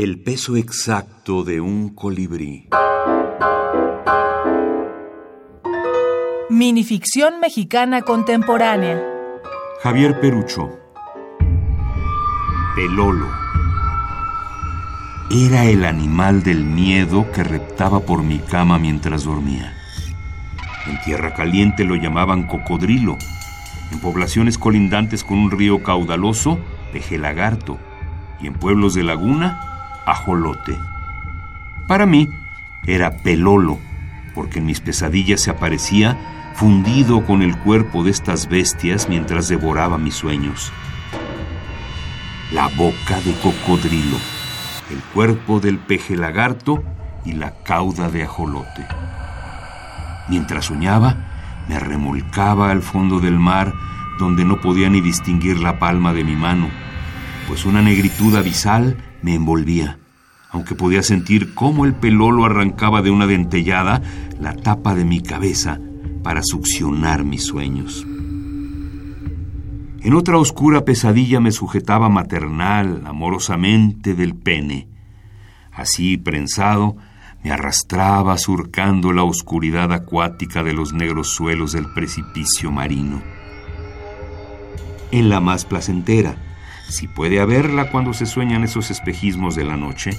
El 0.00 0.20
peso 0.20 0.54
exacto 0.54 1.42
de 1.42 1.60
un 1.60 1.88
colibrí. 1.88 2.68
Minificción 6.48 7.40
mexicana 7.40 8.02
contemporánea. 8.02 9.02
Javier 9.82 10.20
Perucho. 10.20 10.70
Pelolo. 12.76 13.26
Era 15.32 15.64
el 15.64 15.84
animal 15.84 16.44
del 16.44 16.62
miedo 16.62 17.26
que 17.32 17.42
reptaba 17.42 17.98
por 17.98 18.22
mi 18.22 18.38
cama 18.38 18.78
mientras 18.78 19.24
dormía. 19.24 19.74
En 20.86 21.00
Tierra 21.00 21.34
Caliente 21.34 21.82
lo 21.82 21.96
llamaban 21.96 22.46
cocodrilo. 22.46 23.18
En 23.90 23.98
poblaciones 23.98 24.58
colindantes 24.58 25.24
con 25.24 25.38
un 25.38 25.50
río 25.50 25.82
caudaloso, 25.82 26.56
peje 26.92 27.18
lagarto. 27.18 27.78
Y 28.40 28.46
en 28.46 28.54
pueblos 28.54 28.94
de 28.94 29.02
laguna, 29.02 29.74
ajolote. 30.10 30.78
Para 31.86 32.06
mí 32.06 32.28
era 32.86 33.10
pelolo, 33.18 33.78
porque 34.34 34.58
en 34.58 34.66
mis 34.66 34.80
pesadillas 34.80 35.40
se 35.40 35.50
aparecía 35.50 36.16
fundido 36.54 37.24
con 37.24 37.42
el 37.42 37.56
cuerpo 37.56 38.02
de 38.02 38.10
estas 38.10 38.48
bestias 38.48 39.08
mientras 39.08 39.48
devoraba 39.48 39.98
mis 39.98 40.14
sueños. 40.14 40.72
La 42.52 42.68
boca 42.68 43.20
de 43.24 43.32
cocodrilo, 43.42 44.16
el 44.90 44.98
cuerpo 45.14 45.60
del 45.60 45.78
peje 45.78 46.16
lagarto 46.16 46.82
y 47.24 47.32
la 47.32 47.54
cauda 47.62 48.10
de 48.10 48.24
ajolote. 48.24 48.86
Mientras 50.28 50.66
soñaba, 50.66 51.16
me 51.68 51.78
remolcaba 51.78 52.70
al 52.70 52.82
fondo 52.82 53.20
del 53.20 53.38
mar 53.38 53.72
donde 54.18 54.44
no 54.44 54.60
podía 54.60 54.90
ni 54.90 55.00
distinguir 55.00 55.60
la 55.60 55.78
palma 55.78 56.12
de 56.12 56.24
mi 56.24 56.34
mano, 56.34 56.68
pues 57.46 57.64
una 57.64 57.82
negritud 57.82 58.34
abisal 58.34 58.96
me 59.22 59.34
envolvía, 59.34 59.98
aunque 60.50 60.74
podía 60.74 61.02
sentir 61.02 61.54
cómo 61.54 61.84
el 61.84 61.94
pelolo 61.94 62.44
arrancaba 62.44 63.02
de 63.02 63.10
una 63.10 63.26
dentellada 63.26 64.02
la 64.40 64.54
tapa 64.54 64.94
de 64.94 65.04
mi 65.04 65.20
cabeza 65.20 65.78
para 66.22 66.42
succionar 66.42 67.24
mis 67.24 67.44
sueños. 67.44 68.06
En 70.00 70.14
otra 70.14 70.38
oscura 70.38 70.84
pesadilla 70.84 71.40
me 71.40 71.52
sujetaba 71.52 72.08
maternal, 72.08 73.02
amorosamente 73.04 74.14
del 74.14 74.34
pene. 74.34 74.88
Así, 75.72 76.16
prensado, 76.16 76.96
me 77.42 77.50
arrastraba 77.50 78.38
surcando 78.38 79.12
la 79.12 79.24
oscuridad 79.24 79.92
acuática 79.92 80.62
de 80.62 80.72
los 80.72 80.92
negros 80.92 81.28
suelos 81.28 81.72
del 81.72 81.92
precipicio 81.92 82.70
marino. 82.70 83.22
En 85.10 85.28
la 85.28 85.40
más 85.40 85.64
placentera, 85.64 86.36
si 86.88 87.06
puede 87.06 87.40
haberla 87.40 87.90
cuando 87.90 88.14
se 88.14 88.26
sueñan 88.26 88.64
esos 88.64 88.90
espejismos 88.90 89.54
de 89.54 89.64
la 89.64 89.76
noche, 89.76 90.10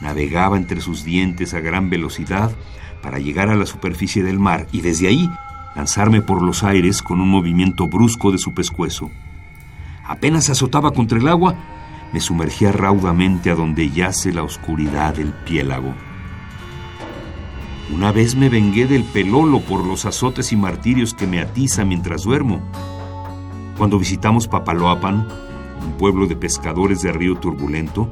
navegaba 0.00 0.56
entre 0.56 0.80
sus 0.80 1.04
dientes 1.04 1.54
a 1.54 1.60
gran 1.60 1.90
velocidad 1.90 2.50
para 3.02 3.18
llegar 3.18 3.50
a 3.50 3.54
la 3.54 3.66
superficie 3.66 4.22
del 4.22 4.38
mar 4.38 4.66
y 4.72 4.80
desde 4.80 5.08
ahí 5.08 5.30
lanzarme 5.76 6.22
por 6.22 6.42
los 6.42 6.64
aires 6.64 7.02
con 7.02 7.20
un 7.20 7.28
movimiento 7.28 7.86
brusco 7.86 8.32
de 8.32 8.38
su 8.38 8.54
pescuezo. 8.54 9.10
Apenas 10.06 10.48
azotaba 10.50 10.92
contra 10.92 11.18
el 11.18 11.28
agua, 11.28 11.54
me 12.12 12.20
sumergía 12.20 12.72
raudamente 12.72 13.50
a 13.50 13.54
donde 13.54 13.90
yace 13.90 14.32
la 14.32 14.42
oscuridad 14.42 15.14
del 15.14 15.32
piélago. 15.32 15.94
Una 17.92 18.12
vez 18.12 18.34
me 18.34 18.48
vengué 18.48 18.86
del 18.86 19.04
pelolo 19.04 19.60
por 19.60 19.84
los 19.84 20.06
azotes 20.06 20.52
y 20.52 20.56
martirios 20.56 21.12
que 21.12 21.26
me 21.26 21.40
atiza 21.40 21.84
mientras 21.84 22.22
duermo. 22.22 22.62
Cuando 23.76 23.98
visitamos 23.98 24.48
Papaloapan, 24.48 25.26
un 25.84 25.92
pueblo 25.92 26.26
de 26.26 26.36
pescadores 26.36 27.02
de 27.02 27.12
río 27.12 27.36
turbulento, 27.36 28.08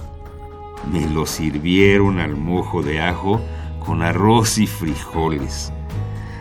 me 0.91 1.09
lo 1.09 1.27
sirvieron 1.27 2.19
al 2.19 2.37
mojo 2.37 2.83
de 2.83 3.01
ajo 3.01 3.41
con 3.84 4.03
arroz 4.03 4.59
y 4.59 4.67
frijoles. 4.67 5.73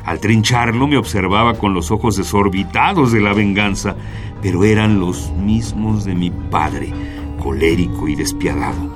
Al 0.04 0.20
trincharlo 0.20 0.88
me 0.88 0.98
observaba 0.98 1.54
con 1.54 1.74
los 1.74 1.92
ojos 1.92 2.18
desorbitados 2.18 3.12
de 3.12 3.22
la 3.22 3.34
venganza, 3.34 3.96
pero 4.42 4.64
eran 4.64 5.00
los 5.00 5.32
mismos 5.32 6.06
de 6.06 6.16
mi 6.16 6.32
padre, 6.32 6.92
colérico 7.42 8.08
y 8.08 8.16
despiadado. 8.16 8.90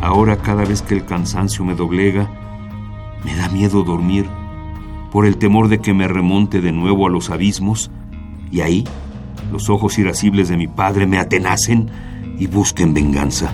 Ahora 0.00 0.36
cada 0.36 0.64
vez 0.64 0.82
que 0.82 0.94
el 0.94 1.04
cansancio 1.04 1.64
me 1.64 1.74
doblega, 1.74 2.30
me 3.24 3.34
da 3.36 3.48
miedo 3.48 3.82
dormir, 3.84 4.26
por 5.12 5.24
el 5.24 5.38
temor 5.38 5.68
de 5.68 5.80
que 5.80 5.94
me 5.94 6.06
remonte 6.06 6.60
de 6.60 6.72
nuevo 6.72 7.06
a 7.06 7.10
los 7.10 7.30
abismos, 7.30 7.90
y 8.50 8.60
ahí 8.60 8.84
los 9.50 9.68
ojos 9.70 9.98
irascibles 9.98 10.48
de 10.48 10.56
mi 10.56 10.68
padre 10.68 11.06
me 11.06 11.18
atenacen 11.18 11.90
y 12.38 12.46
busquen 12.46 12.94
venganza. 12.94 13.52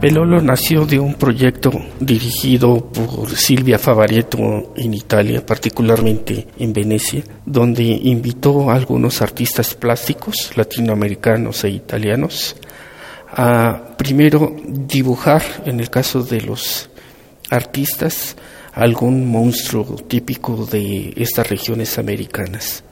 Pelolo 0.00 0.42
nació 0.42 0.84
de 0.84 0.98
un 0.98 1.14
proyecto 1.14 1.72
dirigido 1.98 2.90
por 2.90 3.30
Silvia 3.30 3.78
Favaretto 3.78 4.74
en 4.76 4.92
Italia, 4.92 5.46
particularmente 5.46 6.46
en 6.58 6.74
Venecia, 6.74 7.24
donde 7.46 7.84
invitó 7.84 8.70
a 8.70 8.74
algunos 8.74 9.22
artistas 9.22 9.74
plásticos 9.74 10.52
latinoamericanos 10.56 11.64
e 11.64 11.70
italianos 11.70 12.54
a 13.34 13.96
primero 13.96 14.54
dibujar, 14.66 15.42
en 15.64 15.80
el 15.80 15.88
caso 15.88 16.22
de 16.22 16.42
los 16.42 16.90
artistas, 17.50 18.36
algún 18.74 19.30
monstruo 19.30 19.84
típico 20.08 20.66
de 20.66 21.12
estas 21.16 21.48
regiones 21.48 21.98
americanas. 21.98 22.82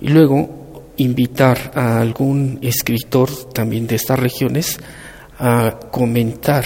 Y 0.00 0.08
luego 0.08 0.92
invitar 0.96 1.70
a 1.74 2.00
algún 2.00 2.58
escritor 2.62 3.30
también 3.52 3.86
de 3.86 3.96
estas 3.96 4.18
regiones 4.18 4.78
a 5.38 5.78
comentar 5.90 6.64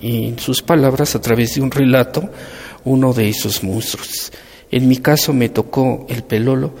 en 0.00 0.38
sus 0.38 0.62
palabras 0.62 1.14
a 1.14 1.20
través 1.20 1.54
de 1.54 1.60
un 1.60 1.70
relato 1.70 2.30
uno 2.84 3.12
de 3.12 3.28
esos 3.28 3.62
monstruos. 3.62 4.32
En 4.70 4.88
mi 4.88 4.96
caso 4.96 5.34
me 5.34 5.50
tocó 5.50 6.06
el 6.08 6.22
pelolo, 6.22 6.74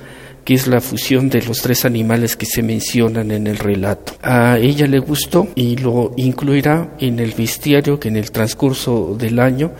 que 0.44 0.54
es 0.54 0.66
la 0.66 0.80
fusión 0.80 1.28
de 1.28 1.42
los 1.42 1.60
tres 1.60 1.84
animales 1.84 2.36
que 2.36 2.46
se 2.46 2.62
mencionan 2.62 3.30
en 3.30 3.46
el 3.46 3.58
relato. 3.58 4.14
A 4.22 4.56
ella 4.58 4.86
le 4.86 4.98
gustó 4.98 5.48
y 5.54 5.76
lo 5.76 6.14
incluirá 6.16 6.94
en 6.98 7.18
el 7.18 7.32
bestiario 7.32 8.00
que 8.00 8.08
en 8.08 8.16
el 8.16 8.30
transcurso 8.30 9.14
del 9.18 9.38
año 9.38 9.72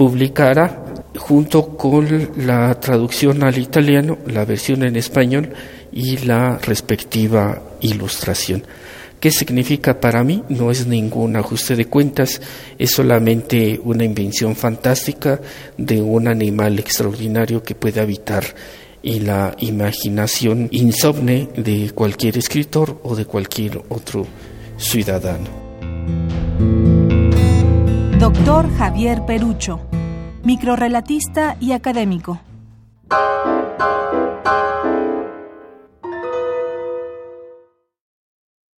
publicará 0.00 0.82
junto 1.14 1.76
con 1.76 2.30
la 2.46 2.74
traducción 2.80 3.44
al 3.44 3.58
italiano, 3.58 4.16
la 4.28 4.46
versión 4.46 4.82
en 4.82 4.96
español 4.96 5.50
y 5.92 6.16
la 6.24 6.56
respectiva 6.56 7.60
ilustración. 7.82 8.62
¿Qué 9.20 9.30
significa 9.30 10.00
para 10.00 10.24
mí? 10.24 10.42
No 10.48 10.70
es 10.70 10.86
ningún 10.86 11.36
ajuste 11.36 11.76
de 11.76 11.84
cuentas, 11.84 12.40
es 12.78 12.92
solamente 12.92 13.78
una 13.84 14.02
invención 14.02 14.56
fantástica 14.56 15.38
de 15.76 16.00
un 16.00 16.28
animal 16.28 16.78
extraordinario 16.78 17.62
que 17.62 17.74
puede 17.74 18.00
habitar 18.00 18.44
en 19.02 19.26
la 19.26 19.54
imaginación 19.58 20.68
insomne 20.70 21.50
de 21.58 21.90
cualquier 21.94 22.38
escritor 22.38 22.98
o 23.02 23.14
de 23.14 23.26
cualquier 23.26 23.82
otro 23.90 24.26
ciudadano. 24.78 25.60
Doctor 28.20 28.70
Javier 28.76 29.24
Perucho, 29.24 29.80
microrelatista 30.44 31.56
y 31.60 31.72
académico. 31.72 32.40